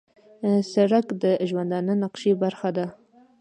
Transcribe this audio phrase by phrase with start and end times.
[0.71, 2.85] سړک د ژوندانه نقشې برخه ده.